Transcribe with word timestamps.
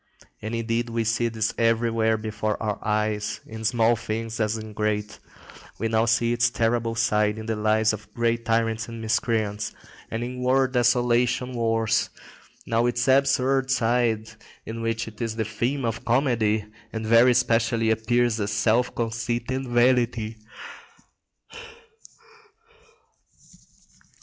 And 0.41 0.55
indeed 0.55 0.89
we 0.89 1.03
see 1.03 1.27
this 1.27 1.53
everywhere 1.59 2.17
before 2.17 2.57
our 2.59 2.79
eyes, 2.83 3.39
in 3.45 3.63
small 3.63 3.95
things 3.95 4.39
as 4.39 4.57
in 4.57 4.73
great. 4.73 5.19
Now 5.79 6.01
we 6.01 6.07
see 6.07 6.33
its 6.33 6.49
terrible 6.49 6.95
side 6.95 7.37
in 7.37 7.45
the 7.45 7.55
lives 7.55 7.93
of 7.93 8.11
great 8.15 8.43
tyrants 8.43 8.87
and 8.87 8.99
miscreants, 8.99 9.75
and 10.09 10.23
in 10.23 10.41
world 10.41 10.71
desolating 10.73 11.53
wars; 11.53 12.09
now 12.65 12.87
its 12.87 13.07
absurd 13.07 13.69
side, 13.69 14.27
in 14.65 14.81
which 14.81 15.07
it 15.07 15.21
is 15.21 15.35
the 15.35 15.45
theme 15.45 15.85
of 15.85 16.03
comedy, 16.03 16.65
and 16.91 17.05
very 17.05 17.35
specially 17.35 17.91
appears 17.91 18.39
as 18.39 18.51
self 18.51 18.95
conceit 18.95 19.51
and 19.51 19.67
vanity. 19.67 20.37